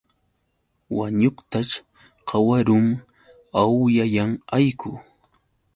[0.95, 1.73] Wañuqtaćh
[2.27, 2.87] qawarun,
[3.61, 4.91] awllayan allqu.